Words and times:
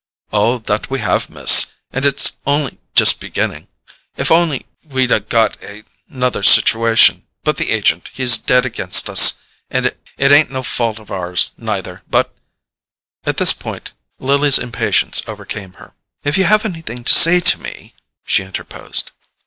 "Oh, 0.33 0.57
that 0.57 0.89
we 0.89 0.97
have, 1.01 1.29
Miss, 1.29 1.73
and 1.91 2.05
it's 2.07 2.31
on'y 2.47 2.79
just 2.95 3.19
beginning. 3.19 3.67
If 4.17 4.31
on'y 4.31 4.65
we'd 4.87 5.11
'a 5.11 5.19
got 5.19 5.57
another 6.09 6.41
situation—but 6.41 7.57
the 7.57 7.69
agent, 7.69 8.09
he's 8.11 8.39
dead 8.39 8.65
against 8.65 9.11
us. 9.11 9.35
It 9.69 9.93
ain't 10.17 10.49
no 10.49 10.63
fault 10.63 10.97
of 10.97 11.11
ours, 11.11 11.51
neither, 11.55 12.01
but——" 12.09 12.33
At 13.27 13.37
this 13.37 13.53
point 13.53 13.91
Lily's 14.17 14.57
impatience 14.57 15.21
overcame 15.27 15.73
her. 15.73 15.93
"If 16.23 16.35
you 16.35 16.45
have 16.45 16.65
anything 16.65 17.03
to 17.03 17.13
say 17.13 17.39
to 17.39 17.59
me——" 17.61 17.93
she 18.25 18.41
interposed. 18.41 19.11